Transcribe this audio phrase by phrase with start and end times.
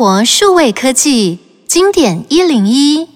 [0.00, 3.06] 活数位科技经典一零一，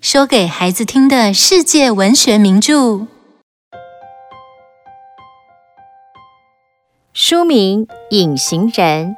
[0.00, 3.06] 说给孩子听的世界文学名著。
[7.12, 9.08] 书名《隐形人》，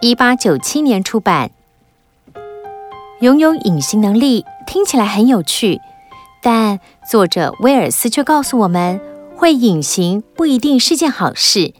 [0.00, 1.50] 一八九七年出版。
[3.18, 5.80] 拥有隐形能力听起来很有趣，
[6.40, 6.78] 但
[7.10, 9.00] 作者威尔斯却告诉我们，
[9.36, 11.74] 会隐形不一定是件好事。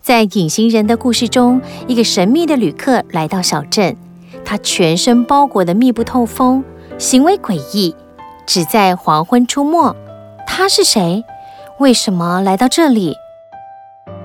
[0.00, 3.96] 在隐形人的故事中，一个神秘的旅客来到小镇，
[4.44, 6.64] 他全身包裹得密不透风，
[6.96, 7.94] 行为诡异，
[8.46, 9.94] 只在黄昏出没。
[10.46, 11.24] 他是谁？
[11.78, 13.16] 为什么来到这里？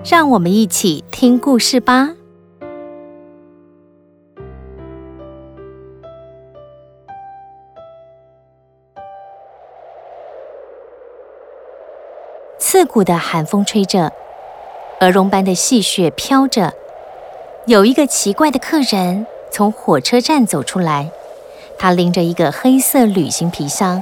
[0.06, 2.12] 让我们一起听故事吧。
[12.58, 14.12] 刺骨的寒风吹着。
[15.04, 16.74] 鹅绒般的细雪飘着，
[17.66, 21.12] 有一个奇怪的客人从火车站走出来，
[21.78, 24.02] 他拎着一个黑色旅行皮箱，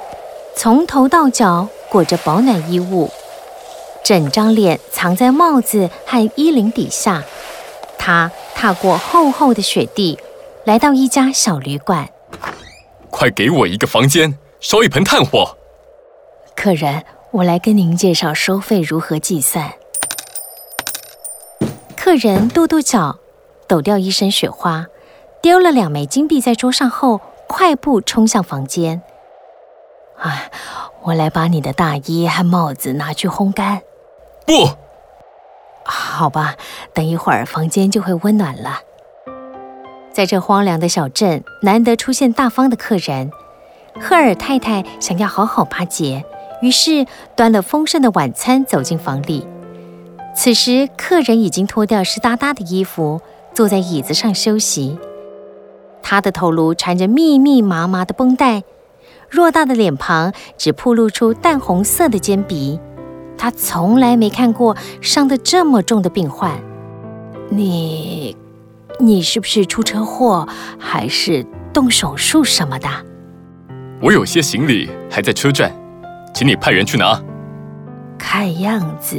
[0.56, 3.10] 从头到脚裹着保暖衣物，
[4.04, 7.24] 整张脸藏在帽子和衣领底下。
[7.98, 10.20] 他踏过厚厚的雪地，
[10.66, 12.08] 来到一家小旅馆。
[13.10, 15.58] 快给我一个房间，烧一盆炭火。
[16.56, 19.74] 客人，我来跟您介绍收费如何计算。
[22.04, 23.20] 客人跺跺脚，
[23.68, 24.88] 抖掉一身雪花，
[25.40, 29.04] 丢了两枚金币在桌上后，快步冲向房间。
[30.18, 30.50] 啊，
[31.04, 33.84] 我来把你的大衣和帽子拿去烘干。
[34.48, 34.72] 不，
[35.86, 36.56] 好吧，
[36.92, 38.80] 等一会儿房间就会温暖了。
[40.12, 43.30] 在这荒凉的小镇，难得出现大方的客人。
[44.02, 46.26] 赫尔太太想要好好巴结，
[46.64, 47.06] 于是
[47.36, 49.48] 端了丰盛的晚餐走进房里。
[50.34, 53.22] 此时，客人已经脱掉湿哒哒的衣服，
[53.53, 54.97] 坐在椅子上休息。
[56.02, 58.64] 他的头颅缠着密密麻麻的绷带，
[59.31, 62.80] 偌大的脸庞只暴露出淡红色的尖鼻。
[63.38, 66.59] 他从来没看过伤得这么重的病患。
[67.50, 68.36] 你，
[69.00, 70.48] 你是不是出车祸，
[70.80, 72.88] 还是动手术什么的？
[74.02, 75.72] 我有些行李还在车站，
[76.34, 77.22] 请你派人去拿。
[78.18, 79.18] 看样子。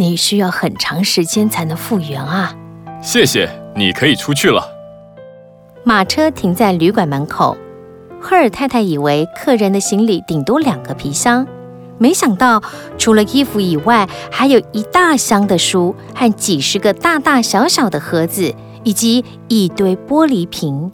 [0.00, 2.56] 你需要很长时间才能复原啊！
[3.02, 4.66] 谢谢，你可以出去了。
[5.84, 7.54] 马车停在旅馆门口，
[8.18, 11.46] 赫尔太太以为客人的行李顶多两个皮箱，
[11.98, 12.62] 没想到
[12.96, 20.90] 除了衣服以外，还有一大箱的书和几十个大大小小的盒子，以及一堆玻璃瓶。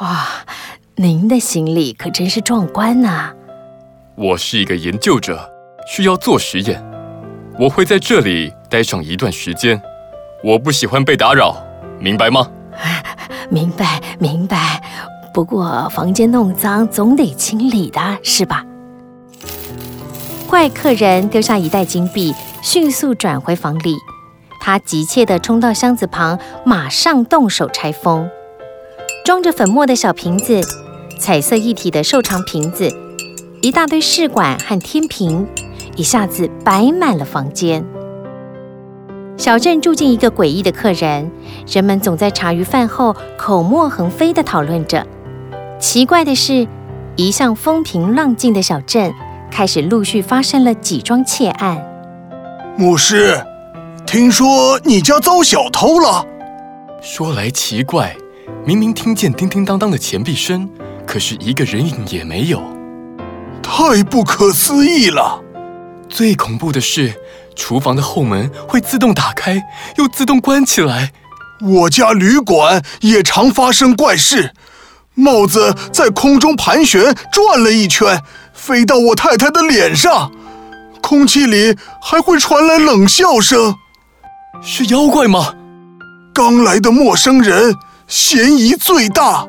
[0.00, 0.26] 哇，
[0.96, 3.30] 您的行李可真是壮观呐！
[4.16, 5.48] 我是一个研究者，
[5.86, 6.82] 需要做实验。
[7.62, 9.80] 我会在这里待上一段时间，
[10.42, 11.56] 我不喜欢被打扰，
[12.00, 12.50] 明白吗？
[13.48, 14.82] 明白，明白。
[15.32, 18.64] 不过房间弄脏总得清理的，是吧？
[20.48, 22.34] 怪客人丢下一袋金币，
[22.64, 23.94] 迅速转回房里。
[24.60, 28.28] 他急切地冲到箱子旁，马上动手拆封。
[29.24, 30.60] 装着粉末的小瓶子，
[31.20, 32.92] 彩色一体的瘦长瓶子，
[33.60, 35.46] 一大堆试管和天平。
[35.96, 37.84] 一下子摆满了房间。
[39.36, 41.30] 小镇住进一个诡异的客人，
[41.66, 45.06] 人们总在茶余饭后口沫横飞地讨论着。
[45.80, 46.68] 奇怪的是，
[47.16, 49.12] 一向风平浪静的小镇
[49.50, 51.82] 开始陆续发生了几桩窃案。
[52.76, 53.36] 牧师，
[54.06, 56.24] 听说你家遭小偷了？
[57.00, 58.14] 说来奇怪，
[58.64, 60.70] 明明听见叮叮当当的钱币声，
[61.04, 62.62] 可是一个人影也没有。
[63.62, 65.42] 太不可思议了！
[66.12, 67.14] 最恐怖的是，
[67.56, 69.62] 厨房的后门会自动打开，
[69.96, 71.10] 又自动关起来。
[71.62, 74.52] 我家旅馆也常发生怪事，
[75.14, 78.20] 帽子在空中盘旋转了一圈，
[78.52, 80.30] 飞到我太太的脸上，
[81.00, 83.74] 空气里还会传来冷笑声。
[84.60, 85.54] 是妖怪吗？
[86.34, 87.74] 刚来的陌生人，
[88.06, 89.48] 嫌疑最大。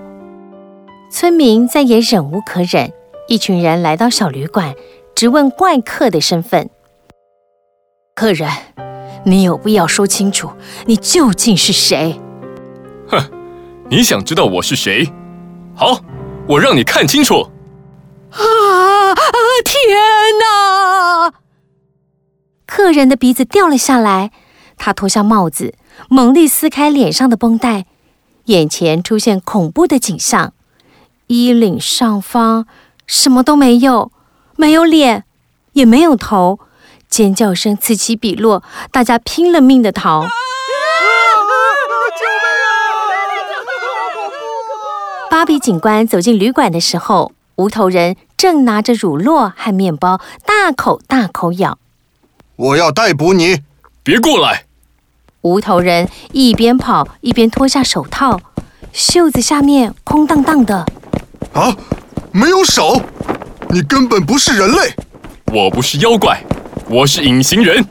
[1.11, 2.93] 村民再也忍无可忍，
[3.27, 4.73] 一群人来到小旅馆。
[5.15, 6.69] 质问怪客的身份。
[8.15, 8.50] 客人，
[9.25, 10.50] 你有必要说清楚，
[10.86, 12.19] 你究竟是谁？
[13.07, 13.19] 哼，
[13.89, 15.12] 你想知道我是谁？
[15.75, 16.00] 好，
[16.48, 17.50] 我让你看清楚。
[18.31, 19.15] 啊！
[19.63, 19.98] 天
[20.39, 21.33] 哪！
[22.65, 24.31] 客人的鼻子掉了下来，
[24.77, 25.75] 他脱下帽子，
[26.10, 27.86] 猛力撕开脸上的绷带，
[28.45, 30.54] 眼前出现恐怖的景象：
[31.27, 32.65] 衣领上方
[33.06, 34.12] 什么都没有。
[34.63, 35.25] 没有脸，
[35.74, 36.57] 也没有头，
[37.10, 38.63] 尖叫声此起彼落，
[38.94, 40.25] 大家拼了命的逃。
[45.30, 51.77] 芭比警官走进旅馆的时候，无头人正拿着乳酪和面包，大口大口咬。
[52.56, 53.63] 我要逮捕你！
[54.01, 54.63] 别过来！
[55.42, 58.39] 无头人一边跑一边脱下手套，
[58.94, 60.86] 袖子下面空荡荡的。
[61.51, 61.75] 啊，
[62.31, 63.01] 没有手！
[63.73, 64.93] 你根本不是人类！
[65.51, 66.39] 我不是妖怪，
[66.87, 67.83] 我是隐形人。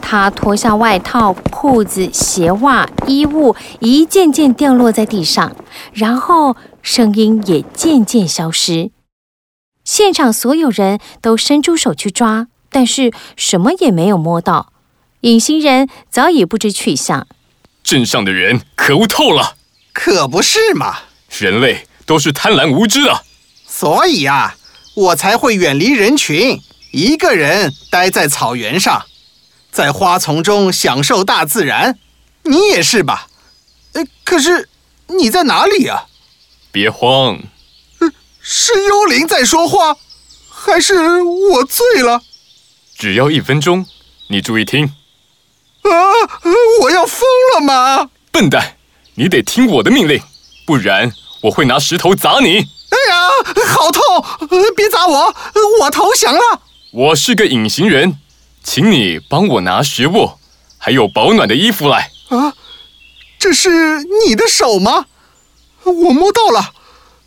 [0.00, 5.56] 他脱下外套、裤子、鞋袜、衣物，一件件掉落在地上，
[5.92, 8.92] 然后声音也渐渐消失。
[9.82, 14.72] 现场所有人都伸出手去抓，但是什么也没有摸到。
[15.22, 17.26] 隐形人早已不知去向。
[17.82, 19.56] 镇上的人可恶透了，
[19.92, 20.98] 可不是嘛？
[21.36, 23.22] 人类都是贪婪无知的，
[23.66, 24.54] 所以呀，
[24.94, 26.60] 我才会远离人群，
[26.90, 29.06] 一个人待在草原上。
[29.70, 31.98] 在花丛中享受大自然，
[32.42, 33.28] 你也是吧？
[33.92, 34.68] 呃，可是
[35.06, 36.06] 你在哪里啊？
[36.72, 37.38] 别慌，
[38.40, 39.96] 是幽灵在说话，
[40.48, 42.22] 还是我醉了？
[42.98, 43.86] 只要一分钟，
[44.28, 44.86] 你注意听。
[45.82, 45.90] 啊！
[46.82, 47.22] 我要疯
[47.54, 48.10] 了吗？
[48.30, 48.76] 笨蛋，
[49.14, 50.20] 你得听我的命令，
[50.66, 52.68] 不然我会拿石头砸你。
[53.66, 54.02] 好痛！
[54.76, 55.34] 别砸我，
[55.80, 56.40] 我投降了。
[56.92, 58.18] 我是个隐形人。
[58.62, 60.32] 请你帮我拿食物，
[60.76, 62.10] 还有保暖的衣服来。
[62.28, 62.52] 啊，
[63.38, 65.06] 这是你的手吗？
[65.84, 66.74] 我摸到了，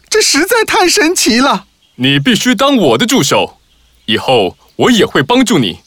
[0.08, 1.66] 这实在太神奇了。
[1.96, 3.58] 你必须当我的助手，
[4.06, 5.80] 以后我也会帮助你。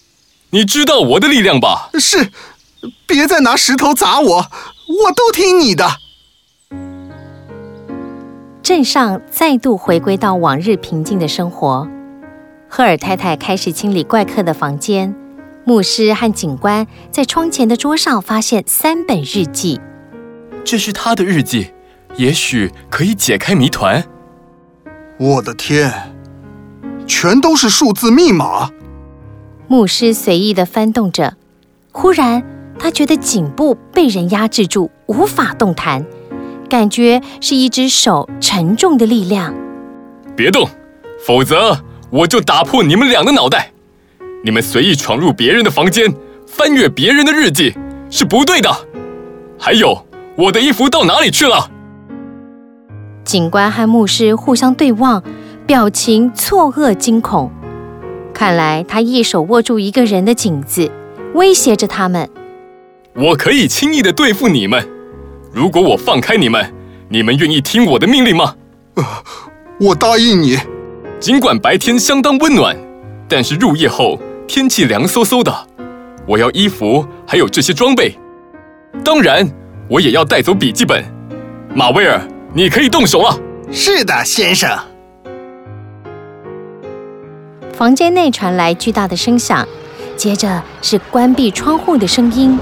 [0.51, 1.91] 你知道我的力量吧？
[2.01, 2.33] 是，
[3.07, 4.51] 别再拿石头砸我，
[5.05, 5.99] 我都听你的。
[8.67, 11.89] 镇上再度回归到往日平静的生活。
[12.69, 15.15] 赫尔太太开始清理怪客的房间。
[15.65, 19.81] 牧师和警官在窗前的桌上发现三本日记，
[20.65, 21.71] 这是他的日记，
[22.17, 24.03] 也许可以解开谜团。
[25.17, 26.13] 我的天，
[27.07, 28.73] 全都是数字密码。
[29.69, 31.37] 牧师随意地翻动着，
[31.93, 32.43] 忽然
[32.81, 36.05] 他觉得颈部被人压制住，无法动弹，
[36.67, 39.55] 感觉是一只手沉重的力量。
[40.37, 40.69] 别动，
[41.25, 41.79] 否则
[42.11, 43.73] 我就打破你们俩的脑袋。
[44.45, 46.13] 你们随意闯入别人的房间，
[46.47, 47.75] 翻阅别人的日记，
[48.11, 48.71] 是不对的。
[49.59, 51.71] 还有，我的衣服到哪里去了？
[53.25, 55.23] 警官和牧师互相对望，
[55.67, 57.51] 表情错愕惊恐。
[58.33, 60.91] 看来他一手握住一个人的颈子，
[61.35, 62.29] 威胁着他们。
[63.15, 64.87] 我可以轻易的对付你们。
[65.57, 66.71] 如果我放开你们，
[67.09, 68.55] 你们愿意听我的命令吗？
[68.97, 69.03] 呃，
[69.81, 70.59] 我答应你。
[71.19, 72.77] 尽管白天相当温暖，
[73.27, 74.21] 但是入夜后。
[74.47, 75.53] 天气凉飕飕的，
[76.27, 78.17] 我要衣服，还有这些装备。
[79.03, 79.49] 当然，
[79.89, 81.03] 我也要带走笔记本。
[81.75, 82.21] 马威尔，
[82.53, 83.37] 你可以动手了。
[83.73, 84.79] 是的，先生。
[87.73, 89.67] 房间内传来巨大的声响，
[90.17, 92.59] 接着是关闭窗户的声音。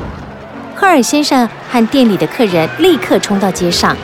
[0.75, 3.97] 赫尔先生和店里的客人立刻冲到街上，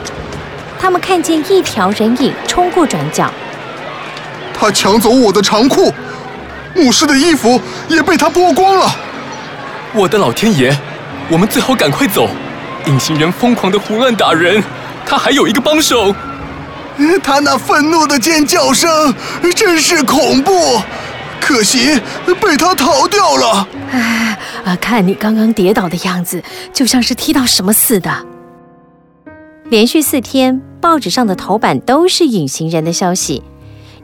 [0.79, 3.31] 他们看见一条人影冲过转角。
[4.53, 5.93] 他抢走我的长裤。
[6.73, 7.59] 牧师的衣服
[7.89, 8.89] 也被他剥光了。
[9.93, 10.73] 我的老天爷，
[11.27, 12.29] 我们最好赶快走！
[12.85, 14.63] 隐形人疯狂的胡乱打人，
[15.05, 16.15] 他还有一个帮手。
[17.21, 19.13] 他那愤怒的尖叫声
[19.53, 20.81] 真是恐怖，
[21.41, 21.99] 可惜
[22.39, 23.67] 被他逃掉了。
[23.91, 28.25] 哎，啊，看你刚刚跌倒的样子，就像是踢到什么似的。
[29.65, 33.43] 连续四天，报纸上的头版都是隐形人的消息。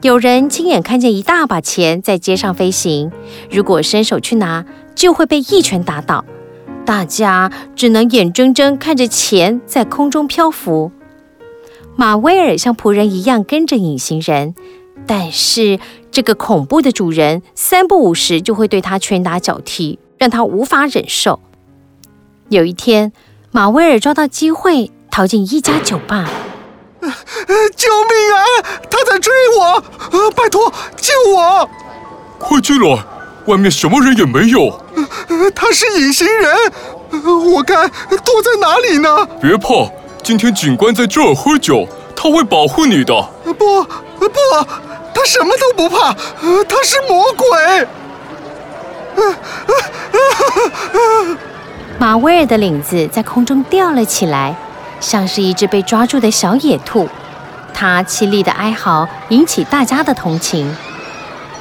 [0.01, 3.11] 有人亲眼看见一大把钱在街上飞行，
[3.49, 4.65] 如果伸手去拿，
[4.95, 6.25] 就会被一拳打倒。
[6.85, 10.91] 大家只能眼睁睁看着钱在空中漂浮。
[11.95, 14.53] 马威尔像仆人一样跟着隐形人，
[15.05, 15.79] 但是
[16.17, 21.39] 这个恐怖的主人三不五时就会对他拳打脚踢，让他无法忍受。
[22.49, 23.13] 有一天，
[23.51, 26.27] 马威尔抓到机会逃进一家酒吧。
[27.75, 28.81] 救命啊！
[28.89, 29.83] 他在追我！
[30.11, 31.69] 呃，拜托救我！
[32.39, 33.03] 快进来，
[33.45, 34.69] 外面什么人也没有。
[35.27, 36.51] 呃，他是隐形人，
[37.53, 39.23] 我该躲在哪里呢？
[39.39, 39.87] 别怕，
[40.23, 43.13] 今天警官在这儿喝酒，他会保护你的。
[43.43, 43.85] 不不，
[45.17, 47.87] 他什么都不怕，他是魔鬼。
[51.97, 54.55] 马威尔的领子在空中吊了起来。
[54.99, 57.07] 像是一只被抓住的小野兔，
[57.71, 60.75] 他凄厉的哀嚎引起大家的同情。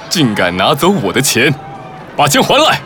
[0.09, 1.55] 竟敢拿走我的钱，
[2.17, 2.81] 把钱还来！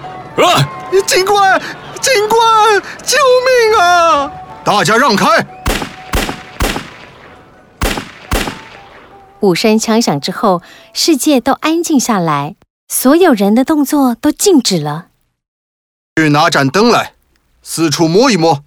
[0.45, 0.69] 啊！
[1.07, 1.63] 警官，
[2.01, 4.31] 警官，救命啊！
[4.65, 5.47] 大家让开！
[9.41, 12.57] 五声枪响之后，世界都安静下来，
[12.89, 15.09] 所有人的动作都静止了。
[16.17, 17.15] 去拿盏灯来，
[17.63, 18.63] 四处摸一摸，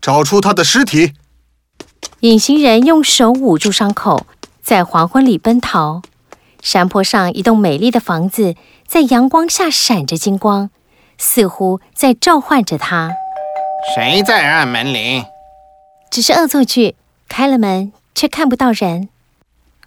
[0.00, 1.14] 找出他的尸体。
[2.20, 4.26] 隐形人用手捂住伤口，
[4.60, 6.02] 在黄昏里奔逃。
[6.60, 8.56] 山坡上一栋美丽的房子
[8.86, 10.70] 在阳光下闪着金光，
[11.16, 13.12] 似乎在召唤着他。
[13.94, 15.24] 谁在按门铃？
[16.10, 16.96] 只是恶作剧，
[17.28, 19.08] 开了门却看不到人。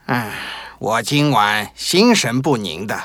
[0.07, 0.31] 唉，
[0.79, 3.01] 我今晚心神不宁的。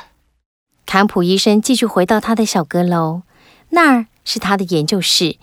[0.85, 3.23] 坎普医生继续回到他的小阁楼，
[3.71, 5.37] 那儿是他的研究室。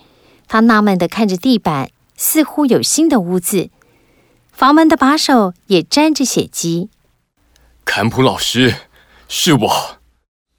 [0.46, 3.70] 他纳闷地看着地板，似乎有新的污渍。
[4.52, 6.90] 房门的把手也沾着血迹。
[7.84, 8.74] 坎普老师，
[9.28, 9.98] 是我。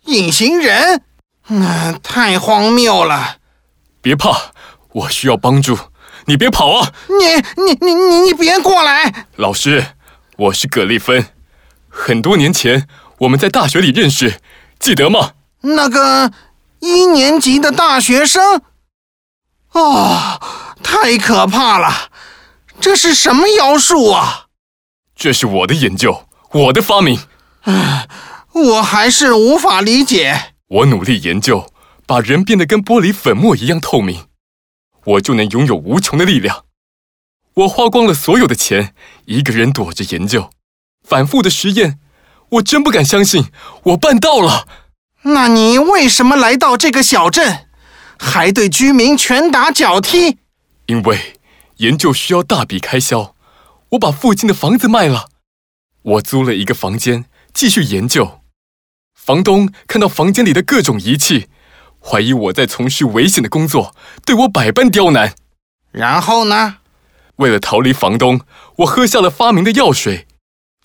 [0.06, 1.02] 隐形人？
[1.48, 3.38] 嗯，太荒谬了。
[4.02, 4.54] 别怕，
[4.92, 5.78] 我需要帮助。
[6.28, 6.92] 你别跑啊！
[7.08, 9.28] 你你你你你别过来！
[9.36, 9.95] 老师，
[10.38, 11.28] 我是葛丽芬。
[11.90, 12.88] 很多年前
[13.20, 14.42] 我们在大学里认识，
[14.80, 15.32] 记得吗？
[15.62, 16.32] 那个
[16.80, 18.62] 一年级的大学生。
[19.72, 20.40] 哦，
[20.84, 22.12] 太可怕了！
[22.80, 24.48] 这是什么妖术啊？
[25.16, 27.20] 这是我的研究，我的发明。
[27.62, 28.08] 唉，
[28.52, 30.54] 我还是无法理解。
[30.68, 31.72] 我努力研究，
[32.06, 34.26] 把人变得跟玻璃粉末一样透明。
[35.06, 36.66] 我就能拥有无穷的力量。
[37.56, 38.94] 我花光了所有的钱，
[39.26, 40.50] 一个人躲着研究，
[41.08, 42.00] 反复的实验。
[42.50, 43.46] 我真不敢相信，
[43.84, 44.68] 我办到了。
[45.24, 47.68] 那你为什么来到这个小镇，
[48.20, 50.38] 还对居民拳打脚踢？
[50.88, 51.40] 因为
[51.78, 53.36] 研究需要大笔开销，
[53.90, 55.30] 我把附近的房子卖了，
[56.02, 58.42] 我租了一个房间继续研究。
[59.16, 61.48] 房东看到房间里的各种仪器。
[62.00, 65.34] 怀疑我在从事危险的工作，对我百般刁难。
[65.92, 66.78] 然后呢？
[67.38, 68.42] 为了逃离房东，
[68.78, 70.28] 我喝下了发明的药水，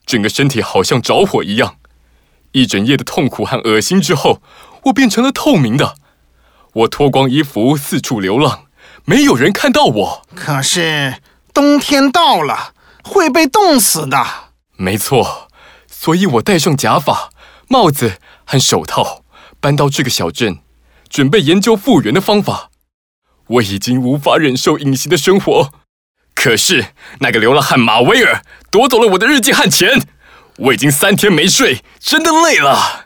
[0.04, 1.76] 整个身体好像着火一样。
[2.52, 4.42] 一整夜的痛苦和恶心之后，
[4.84, 5.94] 我变成了透明的。
[6.72, 8.64] 我脱光衣服四处流浪，
[9.04, 10.22] 没有人看到我。
[10.34, 11.16] 可是
[11.54, 14.24] 冬天到了，会被冻死的。
[14.76, 15.48] 没错，
[15.86, 17.30] 所以我戴上假发、
[17.68, 19.22] 帽子和手套，
[19.60, 20.58] 搬到这个小镇。
[21.08, 22.70] 准备研究复原的方法，
[23.48, 25.72] 我已经无法忍受隐形的生活。
[26.42, 26.86] 可是
[27.18, 30.00] 那个流浪汉马威尔夺走了我的日记和钱，
[30.56, 33.04] 我已经三天没睡，真的累了。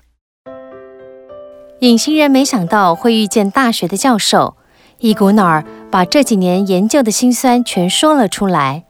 [1.81, 4.57] 隐形人没想到会遇见大学的教授，
[5.01, 8.85] 一股脑儿把这几年研究的辛酸全说了出来，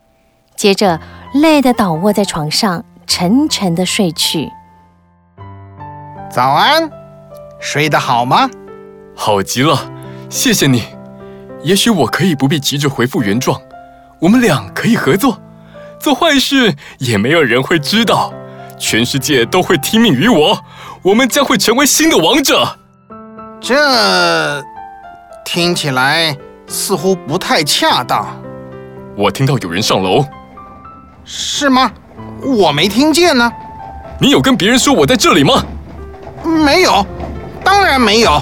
[0.55, 1.01] 接着
[1.33, 4.51] 累得倒卧在床上，沉沉的睡去。
[6.31, 6.91] 早安，
[7.59, 8.51] 睡得好吗？
[9.17, 9.91] 好极了，
[10.29, 10.83] 谢谢你。
[11.63, 13.59] 也许我可以不必急着回复原状，
[14.25, 15.39] 我们俩可以合作，
[16.01, 18.33] 做坏事也没有人会知道，
[18.79, 20.59] 全世界都会听命于我，
[21.03, 22.67] 我们将会成为新的王者。
[23.61, 24.65] 这
[25.45, 26.35] 听起来
[26.67, 28.27] 似乎不太恰当。
[29.15, 30.25] 我听到有人上楼。
[31.27, 31.93] 是吗？
[32.41, 33.53] 我没听见呢。
[34.19, 35.63] 你有跟别人说我在这里吗？
[36.43, 37.07] 没有，
[37.63, 38.41] 当然没有。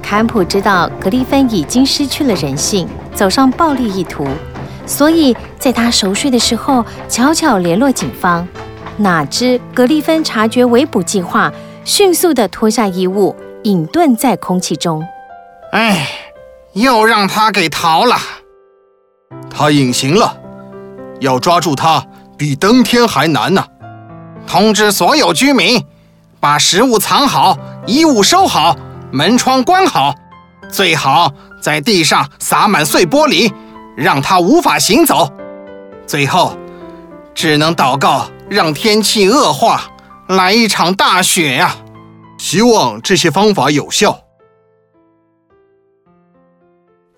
[0.00, 4.28] 坎普知道格里芬已经失去了人性，走上暴力意图，
[4.86, 8.46] 所以在他熟睡的时候悄悄联络警方。
[8.98, 11.52] 哪知格丽芬察觉围捕计划，
[11.84, 13.34] 迅速地脱下衣物，
[13.64, 15.04] 隐遁在空气中。
[15.72, 16.06] 哎，
[16.74, 18.14] 又让他给逃了。
[19.50, 20.38] 他隐形了，
[21.18, 22.06] 要抓住他
[22.36, 23.64] 比登天还难呢、
[24.46, 25.84] 通知所有居民，
[26.38, 28.76] 把食物藏好，衣物收好。
[29.10, 30.14] 门窗关好，
[30.70, 33.52] 最好在地上撒满碎玻璃，
[33.96, 35.30] 让他无法行走。
[36.06, 36.56] 最后，
[37.34, 39.90] 只能祷告，让天气恶化，
[40.28, 41.76] 来一场大雪呀！
[42.38, 44.20] 希望这些方法有效。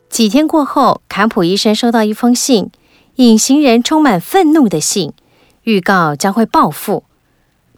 [0.09, 2.71] 几天过后，坎普医生收到一封信，
[3.17, 5.13] 隐形人充满愤怒的信，
[5.63, 7.05] 预告将会报复。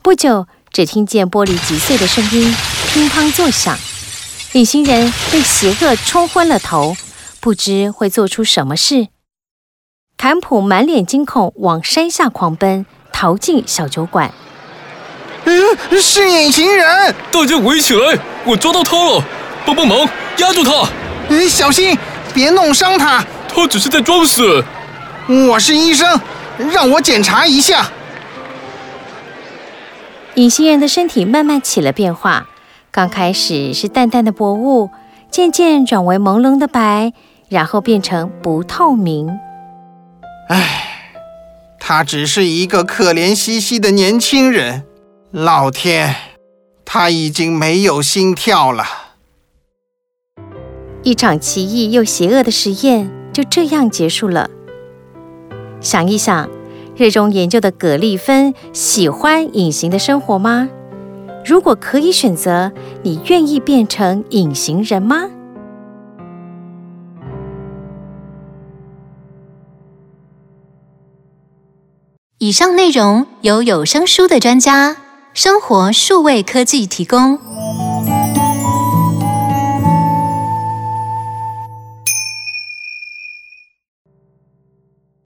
[0.01, 2.55] 不久，只听见玻璃击碎的声音，
[2.93, 3.77] 乒乓作响。
[4.53, 6.95] 隐形人被邪恶冲昏了头，
[7.41, 9.09] 不知会做出什么事。
[10.19, 14.31] 坎普满脸惊恐，往山下狂奔，逃进小酒馆。
[15.45, 17.15] 嗯，是隐形人！
[17.31, 19.25] 大家围起来，我抓到他了！
[19.65, 20.07] 帮帮忙，
[20.37, 20.87] 压住他！
[21.31, 21.97] 嗯，小心，
[22.35, 23.25] 别弄伤他。
[23.49, 24.63] 他只是在装死。
[25.49, 26.21] 我是医生，
[26.71, 27.91] 让我检查一下。
[30.35, 32.47] 隐形人的身体慢慢起了变化。
[32.93, 34.91] 刚开始是淡淡的薄雾，
[35.31, 37.15] 渐渐转为朦胧的白，
[37.49, 39.31] 然后变成不透明。
[40.51, 41.17] 唉，
[41.81, 44.85] 他只是一个可怜兮兮的年轻人。
[45.31, 46.15] 老天，
[46.85, 48.85] 他已经没有心跳了。
[51.03, 54.51] 一场奇异又邪恶的实验就这样结束了。
[55.81, 56.51] 想一想，
[56.95, 60.69] 热衷研究的葛丽芬喜欢隐形的生活吗？
[61.45, 62.73] 如果可以选择，
[63.03, 65.29] 你愿意变成隐形人吗？
[72.39, 74.97] 以上内容由有声书的专家
[75.33, 77.39] 生活数位科技提供。